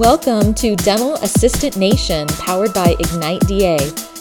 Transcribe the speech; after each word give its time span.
Welcome 0.00 0.54
to 0.54 0.76
Dental 0.76 1.16
Assistant 1.16 1.76
Nation, 1.76 2.26
powered 2.26 2.72
by 2.72 2.96
Ignite 2.98 3.46
DA. 3.46 3.76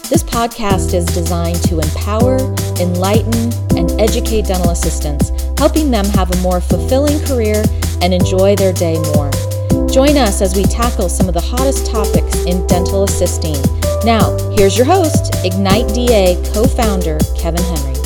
This 0.09 0.23
podcast 0.23 0.93
is 0.93 1.05
designed 1.05 1.63
to 1.69 1.79
empower, 1.79 2.35
enlighten, 2.81 3.53
and 3.77 3.89
educate 3.91 4.47
dental 4.47 4.71
assistants, 4.71 5.31
helping 5.57 5.89
them 5.89 6.03
have 6.07 6.29
a 6.31 6.37
more 6.41 6.59
fulfilling 6.59 7.25
career 7.25 7.63
and 8.01 8.13
enjoy 8.13 8.57
their 8.57 8.73
day 8.73 8.99
more. 9.13 9.31
Join 9.87 10.17
us 10.17 10.41
as 10.41 10.53
we 10.53 10.63
tackle 10.63 11.07
some 11.07 11.29
of 11.29 11.33
the 11.33 11.39
hottest 11.39 11.89
topics 11.89 12.43
in 12.43 12.67
dental 12.67 13.05
assisting. 13.05 13.55
Now, 14.03 14.37
here's 14.57 14.75
your 14.75 14.85
host, 14.85 15.33
Ignite 15.45 15.93
DA 15.93 16.43
co 16.53 16.65
founder 16.65 17.19
Kevin 17.37 17.63
Henry. 17.63 17.98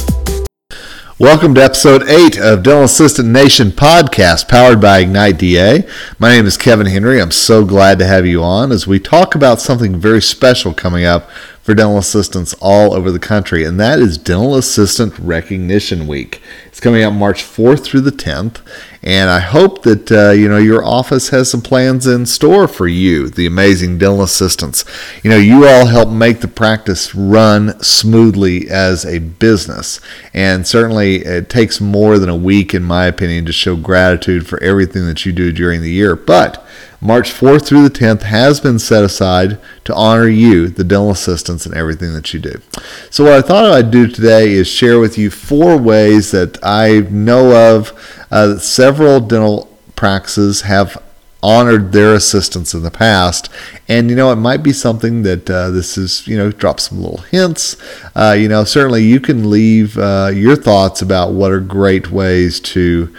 Welcome 1.23 1.55
to 1.55 1.63
episode 1.63 2.03
8 2.03 2.37
of 2.37 2.63
Dental 2.63 2.83
Assistant 2.83 3.29
Nation 3.29 3.69
podcast 3.69 4.49
powered 4.49 4.81
by 4.81 4.99
Ignite 4.99 5.37
DA. 5.37 5.87
My 6.19 6.27
name 6.35 6.45
is 6.45 6.57
Kevin 6.57 6.87
Henry. 6.87 7.21
I'm 7.21 7.31
so 7.31 7.63
glad 7.63 7.97
to 7.99 8.05
have 8.05 8.25
you 8.25 8.43
on 8.43 8.73
as 8.73 8.87
we 8.87 8.99
talk 8.99 9.33
about 9.33 9.61
something 9.61 9.97
very 9.97 10.21
special 10.21 10.73
coming 10.73 11.05
up 11.05 11.31
for 11.61 11.73
dental 11.73 11.97
assistants 11.97 12.53
all 12.59 12.93
over 12.93 13.09
the 13.09 13.19
country, 13.19 13.63
and 13.63 13.79
that 13.79 13.99
is 13.99 14.17
Dental 14.17 14.55
Assistant 14.57 15.17
Recognition 15.17 16.07
Week. 16.07 16.41
It's 16.65 16.81
coming 16.81 17.03
up 17.03 17.13
March 17.13 17.41
4th 17.41 17.85
through 17.85 18.01
the 18.01 18.11
10th, 18.11 18.59
and 19.03 19.29
I 19.29 19.39
hope 19.39 19.83
that 19.83 20.11
uh, 20.11 20.31
you 20.31 20.47
know 20.47 20.57
your 20.57 20.83
office 20.83 21.29
has 21.29 21.51
some 21.51 21.61
plans 21.61 22.07
in 22.07 22.25
store 22.25 22.67
for 22.67 22.87
you, 22.87 23.29
the 23.29 23.45
amazing 23.45 23.97
dental 23.97 24.23
assistants. 24.23 24.85
You 25.23 25.29
know, 25.29 25.37
you 25.37 25.67
all 25.67 25.87
help 25.87 26.09
make 26.09 26.39
the 26.39 26.47
practice 26.47 27.13
run 27.13 27.79
smoothly 27.81 28.69
as 28.69 29.05
a 29.05 29.19
business, 29.19 29.99
and 30.33 30.65
certainly 30.65 31.17
it 31.17 31.49
takes 31.49 31.81
more 31.81 32.17
than 32.17 32.29
a 32.29 32.35
week, 32.35 32.73
in 32.73 32.83
my 32.83 33.05
opinion, 33.05 33.45
to 33.45 33.53
show 33.53 33.75
gratitude 33.75 34.47
for 34.47 34.61
everything 34.63 35.05
that 35.07 35.25
you 35.25 35.33
do 35.33 35.51
during 35.51 35.81
the 35.81 35.91
year, 35.91 36.15
but 36.15 36.65
March 37.03 37.31
4th 37.31 37.65
through 37.65 37.83
the 37.83 37.99
10th 37.99 38.21
has 38.21 38.61
been 38.61 38.79
set 38.79 39.03
aside 39.03 39.59
to 39.85 39.93
honor 39.93 40.27
you, 40.27 40.67
the 40.67 40.83
dental 40.83 41.11
assistants, 41.11 41.65
and 41.65 41.75
everything 41.75 42.13
that 42.13 42.33
you 42.33 42.39
do. 42.39 42.61
So, 43.09 43.25
what 43.25 43.33
I 43.33 43.41
thought 43.41 43.65
I'd 43.65 43.91
do 43.91 44.07
today 44.07 44.51
is 44.51 44.67
share 44.67 44.99
with 44.99 45.17
you 45.17 45.29
four 45.29 45.77
ways 45.77 46.31
that 46.31 46.57
I 46.63 47.01
know 47.09 47.75
of 47.75 47.91
uh, 48.31 48.57
several 48.57 49.19
dental 49.19 49.77
practices 49.95 50.61
have 50.61 51.01
honored 51.43 51.91
their 51.91 52.13
assistants 52.13 52.73
in 52.73 52.81
the 52.83 52.89
past. 52.89 53.49
And, 53.89 54.09
you 54.09 54.15
know, 54.15 54.31
it 54.31 54.37
might 54.37 54.63
be 54.63 54.71
something 54.71 55.23
that 55.23 55.49
uh, 55.49 55.71
this 55.71 55.97
is, 55.97 56.25
you 56.25 56.37
know, 56.37 56.51
drop 56.51 56.79
some 56.79 57.01
little 57.01 57.17
hints. 57.17 57.75
Uh, 58.15 58.35
you 58.39 58.47
know, 58.47 58.63
certainly 58.63 59.03
you 59.03 59.19
can 59.19 59.49
leave 59.51 59.97
uh, 59.97 60.31
your 60.33 60.55
thoughts 60.55 61.01
about 61.01 61.33
what 61.33 61.51
are 61.51 61.59
great 61.59 62.09
ways 62.09 62.61
to 62.61 63.13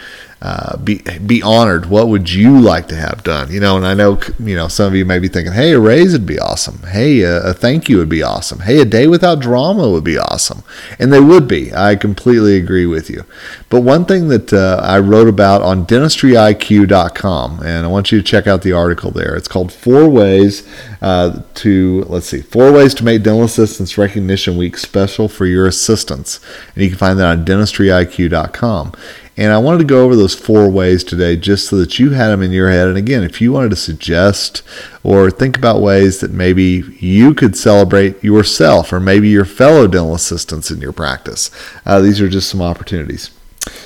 uh, 0.45 0.77
be 0.77 0.98
be 1.25 1.42
honored. 1.42 1.87
What 1.87 2.09
would 2.09 2.31
you 2.31 2.61
like 2.61 2.89
to 2.89 2.97
have 2.97 3.23
done? 3.23 3.50
You 3.50 3.61
know, 3.61 3.78
and 3.78 3.87
I 3.87 3.95
know 3.95 4.20
you 4.39 4.55
know 4.55 4.69
some 4.69 4.89
of 4.89 4.95
you 4.95 5.06
may 5.06 5.19
be 5.19 5.27
thinking, 5.27 5.55
"Hey, 5.55 5.73
a 5.73 5.81
raise 5.81 6.12
would 6.12 6.27
be 6.27 6.39
awesome. 6.39 6.83
Hey, 6.83 7.23
a, 7.23 7.41
a 7.42 7.55
thank 7.55 7.89
you 7.89 7.97
would 7.97 8.11
be 8.11 8.23
awesome. 8.23 8.61
Hey, 8.61 8.78
a 8.78 8.84
day 8.84 9.06
without 9.06 9.41
drama 9.41 9.89
would 9.89 10.05
be 10.05 10.19
awesome." 10.19 10.62
And 10.98 11.11
they 11.11 11.20
would 11.20 11.48
be. 11.48 11.72
I 11.72 11.97
completely 11.97 12.59
agree 12.59 12.84
with 12.84 13.09
you. 13.09 13.25
But 13.70 13.81
one 13.81 14.05
thing 14.05 14.28
that 14.28 14.53
uh, 14.53 14.81
I 14.83 14.98
wrote 14.98 15.28
about 15.28 15.62
on 15.62 15.87
dentistryiq.com, 15.87 17.62
and 17.62 17.87
I 17.87 17.89
want 17.89 18.12
you 18.12 18.19
to 18.19 18.25
check 18.25 18.47
out 18.47 18.61
the 18.61 18.72
article 18.72 19.11
there. 19.11 19.34
It's 19.34 19.48
called 19.48 19.72
Four 19.72 20.11
Ways 20.11 20.62
uh, 21.00 21.42
to 21.55 22.05
let's 22.09 22.27
see, 22.27 22.42
four 22.42 22.70
ways 22.70 22.92
to 22.95 23.05
make 23.05 23.22
Dental 23.22 23.45
Assistants 23.45 23.97
Recognition 23.97 24.59
Week 24.59 24.77
special 24.77 25.28
for 25.28 25.47
your 25.47 25.67
assistants, 25.67 26.39
and 26.75 26.84
you 26.84 26.91
can 26.91 26.98
find 26.98 27.19
that 27.19 27.27
on 27.27 27.47
dentistryiq.com. 27.47 28.92
And 29.37 29.53
I 29.53 29.59
wanted 29.59 29.79
to 29.79 29.85
go 29.85 30.05
over 30.05 30.15
those 30.15 30.35
four 30.35 30.69
ways 30.71 31.03
today 31.03 31.37
just 31.37 31.69
so 31.69 31.77
that 31.77 31.99
you 31.99 32.11
had 32.11 32.29
them 32.29 32.43
in 32.43 32.53
your 32.53 32.71
head. 32.71 32.87
And 32.87 32.97
again, 32.97 33.25
if 33.25 33.41
you 33.41 33.53
wanted 33.53 33.71
to 33.71 33.77
suggest 33.77 34.63
or 35.03 35.31
think 35.31 35.57
about 35.57 35.83
ways 35.83 36.21
that 36.21 36.31
maybe 36.31 36.85
you 37.01 37.35
could 37.35 37.57
celebrate 37.57 38.23
yourself 38.23 38.93
or 38.93 39.01
maybe 39.01 39.29
your 39.29 39.45
fellow 39.45 39.89
dental 39.89 40.15
assistants 40.15 40.71
in 40.71 40.81
your 40.81 40.93
practice, 40.93 41.50
uh, 41.84 42.00
these 42.00 42.21
are 42.21 42.28
just 42.28 42.49
some 42.49 42.62
opportunities. 42.62 43.31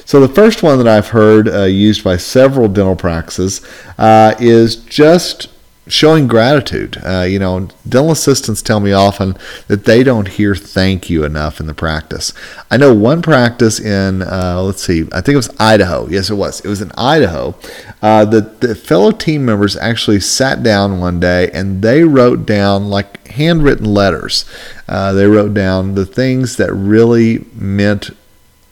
So, 0.05 0.21
the 0.21 0.35
first 0.35 0.63
one 0.63 0.79
that 0.79 0.89
I've 0.89 1.09
heard 1.09 1.49
uh, 1.49 1.65
used 1.65 2.03
by 2.03 2.17
several 2.17 2.69
dental 2.69 2.97
practices 2.97 3.65
uh, 3.97 4.35
is 4.41 4.77
just 4.77 5.49
showing 5.89 6.27
gratitude. 6.27 6.99
Uh, 7.05 7.27
you 7.29 7.39
know, 7.39 7.69
dental 7.89 8.13
assistants 8.13 8.63
tell 8.63 8.81
me 8.81 8.93
often 8.93 9.37
that 9.67 9.85
they 9.85 10.03
don't 10.03 10.29
hear 10.29 10.55
thank 10.55 11.11
you 11.11 11.25
enough 11.25 11.61
in 11.61 11.67
the 11.67 11.75
practice. 11.75 12.33
I 12.71 12.77
know 12.77 12.95
one 12.95 13.23
practice 13.23 13.81
in, 13.81 14.23
uh, 14.23 14.63
let's 14.63 14.83
see, 14.83 15.09
I 15.13 15.21
think 15.21 15.35
it 15.35 15.37
was 15.37 15.55
Idaho. 15.59 16.07
Yes, 16.09 16.31
it 16.31 16.35
was. 16.35 16.61
It 16.61 16.69
was 16.69 16.81
in 16.81 16.93
Idaho. 16.97 17.55
Uh, 18.03 18.25
the, 18.25 18.41
the 18.41 18.75
fellow 18.75 19.11
team 19.11 19.45
members 19.45 19.77
actually 19.77 20.21
sat 20.21 20.63
down 20.63 21.01
one 21.01 21.21
day 21.21 21.51
and 21.53 21.83
they 21.83 22.05
wrote 22.05 22.47
down 22.47 22.89
like 22.89 23.27
handwritten 23.29 23.87
letters. 23.87 24.45
Uh, 24.89 25.13
they 25.13 25.27
wrote 25.27 25.55
down 25.55 25.95
the 25.95 26.07
things 26.07 26.57
that 26.57 26.73
really 26.73 27.45
meant 27.55 28.11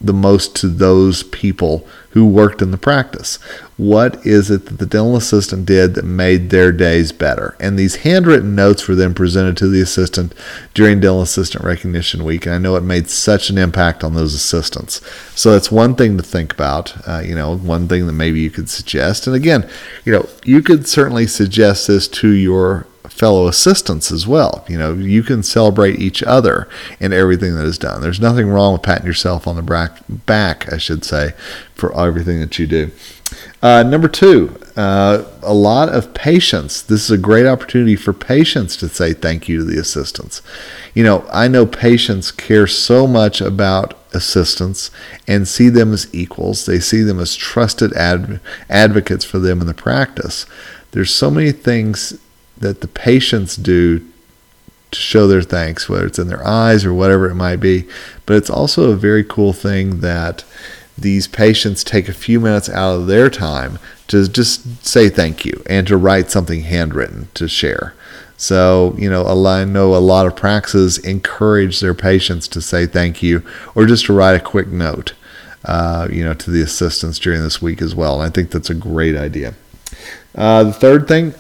the 0.01 0.13
most 0.13 0.55
to 0.57 0.69
those 0.69 1.23
people 1.23 1.87
who 2.11 2.27
worked 2.27 2.63
in 2.63 2.71
the 2.71 2.79
practice. 2.79 3.37
What 3.77 4.25
is 4.25 4.51
it 4.51 4.67
that 4.67 4.79
the 4.79 4.87
dental 4.87 5.17
assistant 5.17 5.67
did 5.67 5.95
that 5.95 6.05
made 6.05 6.49
their 6.49 6.73
days 6.73 7.13
better? 7.13 7.55
And 7.61 7.79
these 7.79 7.97
handwritten 7.97 8.55
notes 8.55 8.89
were 8.89 8.95
then 8.95 9.13
presented 9.13 9.57
to 9.59 9.69
the 9.69 9.83
assistant 9.83 10.35
during 10.73 11.01
Dental 11.01 11.21
Assistant 11.21 11.63
Recognition 11.63 12.25
Week. 12.25 12.47
And 12.47 12.55
I 12.55 12.59
know 12.59 12.77
it 12.77 12.83
made 12.83 13.11
such 13.11 13.51
an 13.51 13.59
impact 13.59 14.03
on 14.03 14.15
those 14.15 14.33
assistants. 14.33 15.03
So 15.35 15.53
that's 15.53 15.71
one 15.71 15.95
thing 15.95 16.17
to 16.17 16.23
think 16.23 16.55
about, 16.55 17.07
uh, 17.07 17.21
you 17.21 17.35
know, 17.35 17.57
one 17.57 17.87
thing 17.87 18.07
that 18.07 18.15
maybe 18.15 18.41
you 18.41 18.51
could 18.51 18.71
suggest. 18.71 19.27
And 19.27 19.37
again, 19.37 19.69
you 20.07 20.13
know, 20.13 20.27
you 20.43 20.63
could 20.63 20.89
certainly 20.89 21.27
suggest 21.27 21.87
this 21.87 22.09
to 22.09 22.31
your 22.31 22.87
fellow 23.17 23.49
assistants 23.49 24.13
as 24.13 24.27
well. 24.27 24.65
You 24.69 24.79
know, 24.79 24.93
you 24.93 25.23
can 25.23 25.43
celebrate 25.43 25.99
each 25.99 26.23
other 26.23 26.69
in 27.01 27.13
everything 27.13 27.57
that 27.57 27.65
is 27.65 27.79
done. 27.79 28.03
There's 28.03 28.21
nothing 28.21 28.49
wrong 28.49 28.75
with 28.75 28.83
patting 28.83 29.07
yourself 29.07 29.47
on 29.47 29.57
the 29.57 29.91
back, 30.27 30.73
I 30.73 30.77
should 30.77 31.05
say, 31.05 31.33
for 31.75 31.99
everything 31.99 32.41
that 32.41 32.59
you 32.59 32.67
do. 32.67 32.91
Uh, 33.63 33.83
number 33.83 34.07
two, 34.07 34.57
uh, 34.77 35.25
a 35.43 35.55
lot 35.55 35.89
of 35.89 36.15
patients. 36.15 36.83
This 36.83 37.05
is 37.05 37.11
a 37.11 37.19
great 37.19 37.47
opportunity 37.47 37.97
for 37.97 38.13
patients 38.13 38.77
to 38.77 38.89
say 38.89 39.13
thank 39.13 39.49
you 39.49 39.59
to 39.59 39.65
the 39.65 39.81
assistants. 39.81 40.43
You 40.95 41.03
know, 41.03 41.27
I 41.33 41.49
know 41.49 41.67
patients 41.67 42.31
care 42.31 42.67
so 42.67 43.07
much 43.07 43.41
about 43.41 43.99
assistants 44.13 44.91
and 45.27 45.49
see 45.49 45.69
them 45.69 45.93
as 45.93 46.13
equals. 46.15 46.67
They 46.67 46.79
see 46.79 47.03
them 47.03 47.19
as 47.19 47.35
trusted 47.35 47.93
ad- 47.95 48.41
advocates 48.69 49.25
for 49.25 49.39
them 49.39 49.61
in 49.61 49.67
the 49.67 49.75
practice. 49.75 50.47
There's 50.93 51.11
so 51.15 51.31
many 51.31 51.53
things 51.53 52.19
that 52.59 52.81
the 52.81 52.89
patients 52.89 53.57
do 53.57 54.01
to 54.91 55.01
show 55.01 55.27
their 55.27 55.43
thanks, 55.43 55.89
whether 55.89 56.07
it's 56.07 56.19
in 56.19 56.29
their 56.29 56.47
eyes 56.47 56.85
or 56.85 56.95
whatever 56.95 57.29
it 57.29 57.35
might 57.35 57.57
be. 57.57 57.85
But 58.25 58.37
it's 58.37 58.51
also 58.51 58.91
a 58.91 58.97
very 58.97 59.25
cool 59.25 59.53
thing 59.53 60.01
that 60.01 60.45
these 60.99 61.29
patients 61.29 61.85
take 61.85 62.09
a 62.09 62.15
few 62.15 62.41
minutes 62.41 62.69
out 62.69 62.95
of 62.95 63.07
their 63.07 63.29
time 63.29 63.79
to 64.09 64.29
just 64.29 64.85
say 64.85 65.09
thank 65.09 65.45
you 65.45 65.63
and 65.67 65.87
to 65.87 65.97
write 65.97 66.31
something 66.31 66.63
handwritten 66.63 67.29
to 67.35 67.49
share. 67.49 67.95
So, 68.37 68.95
you 68.99 69.11
know, 69.11 69.27
I 69.47 69.65
know 69.65 69.95
a 69.95 69.99
lot 69.99 70.27
of 70.27 70.37
practices 70.37 70.99
encourage 70.99 71.81
their 71.81 71.95
patients 71.95 72.49
to 72.49 72.61
say 72.61 72.87
thank 72.87 73.23
you 73.23 73.43
or 73.75 73.87
just 73.87 74.07
to 74.07 74.13
write 74.13 74.37
a 74.37 74.45
quick 74.45 74.69
note, 74.69 75.15
uh, 75.65 76.09
you 76.11 76.23
know, 76.23 76.35
to 76.35 76.51
the 76.51 76.63
assistants 76.63 77.19
during 77.19 77.43
this 77.43 77.63
week 77.63 77.81
as 77.81 77.95
well. 77.95 78.21
And 78.21 78.31
I 78.31 78.35
think 78.35 78.51
that's 78.51 78.71
a 78.71 78.75
great 78.75 79.17
idea. 79.17 79.55
Uh, 80.35 80.65
the 80.65 80.73
third 80.73 81.09
thing, 81.09 81.35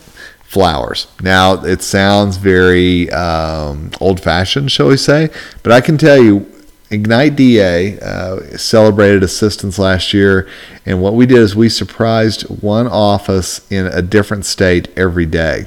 flowers. 0.47 1.07
Now, 1.21 1.65
it 1.65 1.83
sounds 1.83 2.37
very 2.37 3.11
um, 3.11 3.91
old 4.01 4.21
fashioned, 4.21 4.71
shall 4.71 4.89
we 4.89 4.97
say, 4.97 5.31
but 5.62 5.73
I 5.73 5.81
can 5.81 5.99
tell 5.99 6.23
you, 6.23 6.51
Ignite 6.89 7.34
DA 7.34 7.99
uh, 7.99 8.57
celebrated 8.57 9.25
assistants 9.25 9.77
last 9.77 10.15
year, 10.15 10.49
and 10.84 11.03
what 11.03 11.15
we 11.15 11.27
did 11.27 11.39
is 11.39 11.57
we 11.57 11.69
surprised 11.69 12.43
one 12.43 12.87
office 12.87 13.67
in 13.73 13.87
a 13.87 14.01
different 14.01 14.47
state 14.47 14.89
every 14.97 15.27
day. 15.27 15.66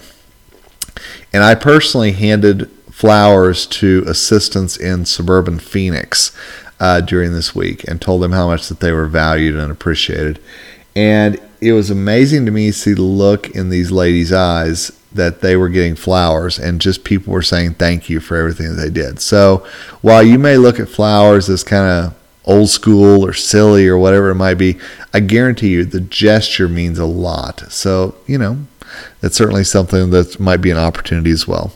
And 1.34 1.44
I 1.44 1.56
personally 1.56 2.14
handed 2.14 2.72
flowers 2.90 3.66
to 3.66 4.04
assistants 4.08 4.78
in 4.78 5.06
suburban 5.06 5.60
Phoenix 5.60 6.36
uh, 6.80 7.02
during 7.02 7.34
this 7.34 7.54
week 7.54 7.84
and 7.86 8.02
told 8.02 8.22
them 8.22 8.31
how 8.31 8.48
much 8.48 8.70
that 8.70 8.80
they 8.80 8.94
were 8.94 9.08
valued 9.08 9.56
and 9.56 9.72
appreciated. 9.72 10.42
And 10.96 11.40
it 11.62 11.74
was 11.74 11.90
amazing 11.90 12.46
to 12.46 12.52
me 12.52 12.68
to 12.68 12.74
see 12.74 12.94
the 12.94 13.02
look 13.02 13.50
in 13.50 13.70
these 13.70 13.92
ladies' 13.92 14.32
eyes 14.32 14.92
that 15.12 15.42
they 15.42 15.56
were 15.56 15.70
getting 15.70 15.96
flowers 15.96 16.60
and 16.60 16.80
just 16.80 17.04
people 17.04 17.34
were 17.34 17.42
saying 17.42 17.74
thank 17.74 18.10
you 18.10 18.20
for 18.20 18.38
everything 18.38 18.76
that 18.76 18.82
they 18.82 18.90
did. 18.90 19.20
So 19.20 19.66
while 20.02 20.22
you 20.22 20.38
may 20.38 20.58
look 20.58 20.80
at 20.80 20.88
flowers 20.88 21.50
as 21.50 21.64
kind 21.64 21.86
of 21.86 22.16
old 22.46 22.70
school 22.70 23.26
or 23.26 23.34
silly 23.34 23.88
or 23.88 23.98
whatever 23.98 24.30
it 24.30 24.36
might 24.36 24.56
be, 24.56 24.78
I 25.14 25.20
guarantee 25.20 25.70
you 25.70 25.86
the 25.86 26.02
gesture 26.02 26.68
means 26.68 27.00
a 27.00 27.06
lot. 27.06 27.72
So, 27.72 28.16
you 28.28 28.38
know, 28.38 28.66
that's 29.22 29.36
certainly 29.36 29.64
something 29.64 30.12
that 30.12 30.40
might 30.40 30.58
be 30.58 30.72
an 30.72 30.78
opportunity 30.78 31.32
as 31.32 31.48
well. 31.48 31.74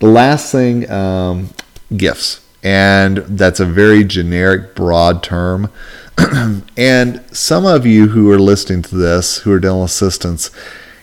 The 0.00 0.06
last 0.06 0.50
thing, 0.50 0.90
um, 0.90 1.50
gifts. 1.96 2.40
And 2.62 3.18
that's 3.18 3.60
a 3.60 3.66
very 3.66 4.04
generic, 4.04 4.74
broad 4.74 5.22
term. 5.22 5.70
and 6.76 7.24
some 7.32 7.66
of 7.66 7.86
you 7.86 8.08
who 8.08 8.30
are 8.30 8.38
listening 8.38 8.82
to 8.82 8.96
this, 8.96 9.38
who 9.38 9.52
are 9.52 9.60
dental 9.60 9.84
assistants, 9.84 10.50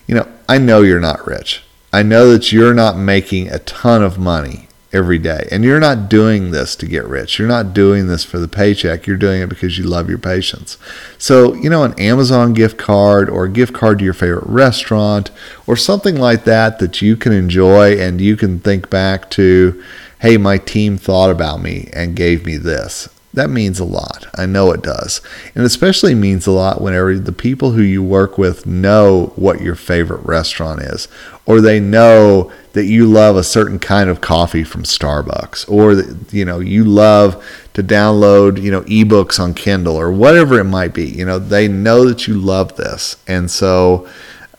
you 0.07 0.15
know, 0.15 0.27
I 0.47 0.57
know 0.57 0.81
you're 0.81 0.99
not 0.99 1.25
rich. 1.25 1.63
I 1.93 2.03
know 2.03 2.31
that 2.31 2.51
you're 2.51 2.73
not 2.73 2.97
making 2.97 3.49
a 3.49 3.59
ton 3.59 4.03
of 4.03 4.17
money 4.17 4.67
every 4.93 5.17
day. 5.17 5.47
And 5.51 5.63
you're 5.63 5.79
not 5.79 6.09
doing 6.09 6.51
this 6.51 6.75
to 6.77 6.85
get 6.85 7.05
rich. 7.05 7.39
You're 7.39 7.47
not 7.47 7.73
doing 7.73 8.07
this 8.07 8.23
for 8.23 8.39
the 8.39 8.47
paycheck. 8.47 9.07
You're 9.07 9.17
doing 9.17 9.41
it 9.41 9.49
because 9.49 9.77
you 9.77 9.85
love 9.85 10.09
your 10.09 10.17
patients. 10.17 10.77
So, 11.17 11.53
you 11.55 11.69
know, 11.69 11.83
an 11.83 11.97
Amazon 11.99 12.53
gift 12.53 12.77
card 12.77 13.29
or 13.29 13.45
a 13.45 13.49
gift 13.49 13.73
card 13.73 13.99
to 13.99 14.05
your 14.05 14.13
favorite 14.13 14.47
restaurant 14.47 15.31
or 15.65 15.77
something 15.77 16.15
like 16.15 16.43
that 16.43 16.79
that 16.79 17.01
you 17.01 17.15
can 17.15 17.31
enjoy 17.31 17.97
and 17.97 18.19
you 18.19 18.35
can 18.35 18.59
think 18.59 18.89
back 18.89 19.29
to, 19.31 19.81
hey, 20.19 20.37
my 20.37 20.57
team 20.57 20.97
thought 20.97 21.29
about 21.29 21.61
me 21.61 21.89
and 21.93 22.15
gave 22.15 22.45
me 22.45 22.57
this. 22.57 23.07
That 23.33 23.49
means 23.49 23.79
a 23.79 23.85
lot. 23.85 24.27
I 24.35 24.45
know 24.45 24.71
it 24.71 24.81
does. 24.81 25.21
And 25.55 25.63
especially 25.63 26.13
means 26.13 26.47
a 26.47 26.51
lot 26.51 26.81
whenever 26.81 27.17
the 27.17 27.31
people 27.31 27.71
who 27.71 27.81
you 27.81 28.03
work 28.03 28.37
with 28.37 28.65
know 28.65 29.31
what 29.37 29.61
your 29.61 29.75
favorite 29.75 30.25
restaurant 30.25 30.81
is, 30.81 31.07
or 31.45 31.61
they 31.61 31.79
know 31.79 32.51
that 32.73 32.85
you 32.85 33.05
love 33.05 33.37
a 33.37 33.43
certain 33.43 33.79
kind 33.79 34.09
of 34.09 34.19
coffee 34.19 34.65
from 34.65 34.83
Starbucks, 34.83 35.69
or 35.71 35.95
that, 35.95 36.33
you 36.33 36.43
know, 36.43 36.59
you 36.59 36.83
love 36.83 37.41
to 37.73 37.81
download, 37.81 38.61
you 38.61 38.71
know, 38.71 38.81
ebooks 38.81 39.39
on 39.39 39.53
Kindle 39.53 39.95
or 39.95 40.11
whatever 40.11 40.59
it 40.59 40.65
might 40.65 40.93
be. 40.93 41.05
You 41.05 41.25
know, 41.25 41.39
they 41.39 41.69
know 41.69 42.05
that 42.09 42.27
you 42.27 42.33
love 42.37 42.75
this. 42.75 43.15
And 43.27 43.49
so 43.49 44.09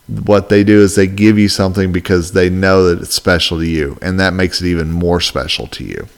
what 0.08 0.48
they 0.48 0.64
do 0.64 0.80
is 0.80 0.94
they 0.94 1.06
give 1.06 1.38
you 1.38 1.48
something 1.48 1.92
because 1.92 2.32
they 2.32 2.48
know 2.48 2.88
that 2.88 3.02
it's 3.02 3.14
special 3.14 3.58
to 3.58 3.66
you, 3.66 3.98
and 4.00 4.19
that 4.19 4.32
makes 4.32 4.62
it 4.62 4.66
even 4.66 4.90
more 4.90 5.20
special 5.20 5.66
to 5.69 5.84
you. 5.84 6.08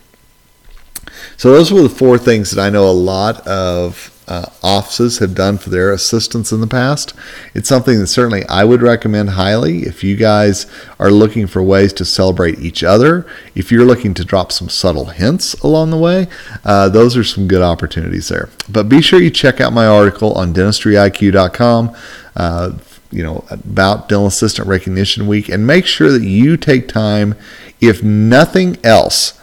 So 1.36 1.52
those 1.52 1.72
were 1.72 1.82
the 1.82 1.88
four 1.88 2.18
things 2.18 2.50
that 2.50 2.60
I 2.60 2.70
know 2.70 2.88
a 2.88 2.92
lot 2.92 3.46
of 3.46 4.10
uh, 4.26 4.46
offices 4.62 5.18
have 5.18 5.34
done 5.34 5.58
for 5.58 5.70
their 5.70 5.92
assistants 5.92 6.50
in 6.50 6.60
the 6.60 6.66
past. 6.66 7.12
It's 7.52 7.68
something 7.68 7.98
that 7.98 8.06
certainly 8.06 8.44
I 8.46 8.64
would 8.64 8.80
recommend 8.80 9.30
highly 9.30 9.80
if 9.82 10.02
you 10.02 10.16
guys 10.16 10.66
are 10.98 11.10
looking 11.10 11.46
for 11.46 11.62
ways 11.62 11.92
to 11.94 12.04
celebrate 12.04 12.58
each 12.58 12.82
other. 12.82 13.26
If 13.54 13.70
you're 13.70 13.84
looking 13.84 14.14
to 14.14 14.24
drop 14.24 14.50
some 14.50 14.68
subtle 14.68 15.06
hints 15.06 15.54
along 15.54 15.90
the 15.90 15.98
way, 15.98 16.28
uh, 16.64 16.88
those 16.88 17.16
are 17.16 17.24
some 17.24 17.46
good 17.46 17.62
opportunities 17.62 18.28
there. 18.28 18.48
But 18.68 18.88
be 18.88 19.02
sure 19.02 19.20
you 19.20 19.30
check 19.30 19.60
out 19.60 19.72
my 19.72 19.86
article 19.86 20.32
on 20.32 20.54
dentistryiq.com. 20.54 21.94
Uh, 22.34 22.72
you 23.10 23.22
know 23.22 23.44
about 23.50 24.08
dental 24.08 24.26
assistant 24.26 24.66
recognition 24.66 25.28
week 25.28 25.48
and 25.48 25.64
make 25.64 25.86
sure 25.86 26.10
that 26.10 26.24
you 26.24 26.56
take 26.56 26.88
time 26.88 27.36
if 27.80 28.02
nothing 28.02 28.76
else 28.82 29.40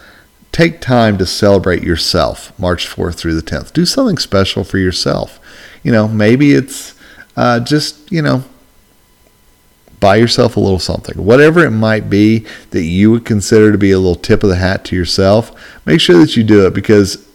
take 0.52 0.80
time 0.80 1.16
to 1.16 1.26
celebrate 1.26 1.82
yourself 1.82 2.56
March 2.58 2.86
4th 2.86 3.14
through 3.14 3.34
the 3.34 3.42
10th. 3.42 3.72
Do 3.72 3.86
something 3.86 4.18
special 4.18 4.64
for 4.64 4.78
yourself. 4.78 5.40
You 5.82 5.90
know, 5.90 6.06
maybe 6.06 6.52
it's 6.52 6.94
uh, 7.36 7.60
just, 7.60 8.12
you 8.12 8.22
know, 8.22 8.44
buy 9.98 10.16
yourself 10.16 10.56
a 10.56 10.60
little 10.60 10.78
something. 10.78 11.24
Whatever 11.24 11.64
it 11.64 11.70
might 11.70 12.10
be 12.10 12.44
that 12.70 12.82
you 12.82 13.10
would 13.10 13.24
consider 13.24 13.72
to 13.72 13.78
be 13.78 13.92
a 13.92 13.98
little 13.98 14.16
tip 14.16 14.42
of 14.42 14.50
the 14.50 14.56
hat 14.56 14.84
to 14.86 14.96
yourself, 14.96 15.52
make 15.86 16.00
sure 16.00 16.18
that 16.18 16.36
you 16.36 16.44
do 16.44 16.66
it 16.66 16.74
because, 16.74 17.26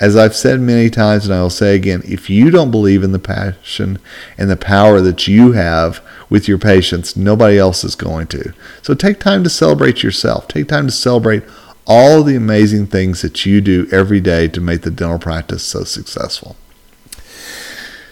as 0.00 0.16
I've 0.16 0.34
said 0.34 0.60
many 0.60 0.90
times 0.90 1.26
and 1.26 1.34
I 1.34 1.42
will 1.42 1.50
say 1.50 1.76
again, 1.76 2.02
if 2.04 2.28
you 2.28 2.50
don't 2.50 2.70
believe 2.70 3.04
in 3.04 3.12
the 3.12 3.18
passion 3.18 3.98
and 4.36 4.50
the 4.50 4.56
power 4.56 5.00
that 5.00 5.28
you 5.28 5.52
have 5.52 6.00
with 6.28 6.48
your 6.48 6.58
patients, 6.58 7.14
nobody 7.14 7.58
else 7.58 7.84
is 7.84 7.94
going 7.94 8.26
to. 8.28 8.52
So 8.82 8.94
take 8.94 9.20
time 9.20 9.44
to 9.44 9.50
celebrate 9.50 10.02
yourself. 10.02 10.48
Take 10.48 10.68
time 10.68 10.86
to 10.86 10.92
celebrate 10.92 11.44
all 11.86 12.22
the 12.22 12.36
amazing 12.36 12.86
things 12.86 13.22
that 13.22 13.46
you 13.46 13.60
do 13.60 13.88
every 13.92 14.20
day 14.20 14.48
to 14.48 14.60
make 14.60 14.82
the 14.82 14.90
dental 14.90 15.18
practice 15.18 15.62
so 15.62 15.84
successful. 15.84 16.56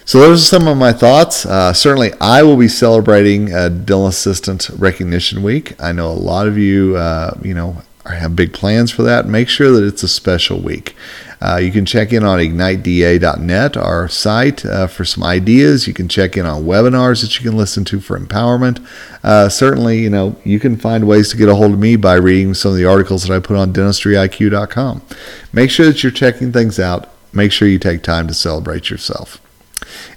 So 0.07 0.19
those 0.19 0.43
are 0.43 0.45
some 0.45 0.69
of 0.69 0.77
my 0.77 0.93
thoughts. 0.93 1.47
Uh, 1.47 1.73
certainly, 1.73 2.13
I 2.21 2.43
will 2.43 2.59
be 2.59 2.69
celebrating 2.69 3.55
uh, 3.55 3.71
Dental 3.71 4.07
Assistant 4.07 4.69
Recognition 4.77 5.43
Week. 5.43 5.81
I 5.81 5.93
know 5.93 6.09
a 6.09 6.13
lot 6.13 6.47
of 6.47 6.59
you, 6.59 6.97
uh, 6.97 7.39
you 7.43 7.55
know, 7.55 7.83
have 8.05 8.37
big 8.37 8.53
plans 8.53 8.91
for 8.91 9.03
that. 9.05 9.27
Make 9.27 9.49
sure 9.49 9.73
that 9.73 9.83
it's 9.83 10.03
a 10.03 10.09
special 10.09 10.61
week. 10.61 10.95
Uh, 11.45 11.59
you 11.59 11.71
can 11.71 11.85
check 11.85 12.11
in 12.11 12.25
on 12.25 12.39
igniteda.net, 12.39 13.77
our 13.77 14.09
site, 14.09 14.65
uh, 14.65 14.87
for 14.87 15.05
some 15.05 15.23
ideas. 15.23 15.87
You 15.87 15.93
can 15.93 16.09
check 16.09 16.39
in 16.39 16.47
on 16.47 16.65
webinars 16.65 17.21
that 17.21 17.39
you 17.39 17.49
can 17.49 17.55
listen 17.55 17.85
to 17.85 18.01
for 18.01 18.19
empowerment. 18.19 18.83
Uh, 19.23 19.51
certainly, 19.51 19.99
you 19.99 20.09
know, 20.09 20.37
you 20.43 20.59
can 20.59 20.79
find 20.79 21.07
ways 21.07 21.29
to 21.31 21.37
get 21.37 21.51
a 21.51 21.55
hold 21.55 21.73
of 21.75 21.79
me 21.79 21.97
by 21.97 22.15
reading 22.15 22.55
some 22.55 22.71
of 22.71 22.79
the 22.79 22.87
articles 22.87 23.25
that 23.25 23.35
I 23.35 23.41
put 23.41 23.59
on 23.59 23.75
dentistryiq.com. 23.75 25.03
Make 25.53 25.71
sure 25.71 25.85
that 25.85 26.03
you're 26.03 26.13
checking 26.13 26.51
things 26.51 26.81
out. 26.81 27.11
Make 27.35 27.53
sure 27.53 27.69
you 27.69 27.79
take 27.79 28.03
time 28.03 28.27
to 28.29 28.35
celebrate 28.35 28.89
yourself. 28.89 29.44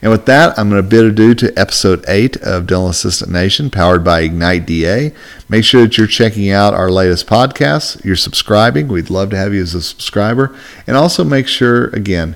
And 0.02 0.12
with 0.12 0.26
that, 0.26 0.58
I'm 0.58 0.70
going 0.70 0.82
to 0.82 0.88
bid 0.88 1.06
adieu 1.06 1.34
to 1.36 1.58
episode 1.58 2.04
8 2.08 2.38
of 2.38 2.68
Dental 2.68 2.90
Assistant 2.90 3.32
Nation, 3.32 3.70
powered 3.70 4.04
by 4.04 4.22
Ignite 4.22 4.66
DA. 4.66 5.14
Make 5.50 5.64
sure 5.64 5.84
that 5.84 5.98
you're 5.98 6.08
checking 6.08 6.50
out 6.50 6.74
our 6.74 6.90
latest 6.90 7.28
podcasts. 7.28 8.04
You're 8.04 8.16
subscribing. 8.16 8.88
We'd 8.88 9.10
love 9.10 9.30
to 9.32 9.38
have 9.38 9.54
you 9.54 9.62
as 9.62 9.74
a 9.74 9.82
subscriber. 9.82 10.56
And 10.86 10.96
also 10.96 11.24
make 11.24 11.48
sure, 11.48 11.88
again, 11.88 12.36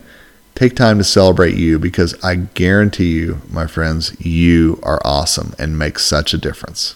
take 0.55 0.75
time 0.75 0.97
to 0.97 1.03
celebrate 1.03 1.55
you 1.55 1.79
because 1.79 2.21
I 2.23 2.35
guarantee 2.35 3.13
you, 3.13 3.41
my 3.49 3.67
friends, 3.67 4.19
you 4.19 4.79
are 4.83 5.01
awesome 5.05 5.53
and 5.57 5.77
make 5.77 5.99
such 5.99 6.33
a 6.33 6.37
difference. 6.37 6.95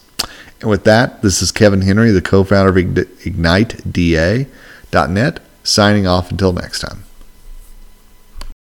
And 0.62 0.70
with 0.70 0.86
that, 0.86 1.22
this 1.22 1.42
is 1.42 1.52
Kevin 1.52 1.82
Henry, 1.82 2.12
the 2.12 2.22
co 2.22 2.44
founder 2.44 2.70
of 2.70 2.76
IgniteDA.net, 2.76 5.40
signing 5.64 6.08
off 6.08 6.32
until 6.32 6.54
next 6.54 6.80
time. 6.80 7.05